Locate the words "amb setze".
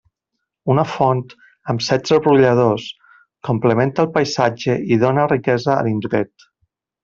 1.73-2.19